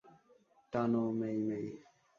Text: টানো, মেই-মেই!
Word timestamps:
টানো, 0.73 1.03
মেই-মেই! 1.19 1.65